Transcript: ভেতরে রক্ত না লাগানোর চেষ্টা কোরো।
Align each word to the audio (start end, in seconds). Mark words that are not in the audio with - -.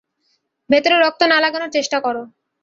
ভেতরে 0.69 0.95
রক্ত 0.97 1.21
না 1.31 1.37
লাগানোর 1.43 1.71
চেষ্টা 1.71 1.97
কোরো। 1.99 2.21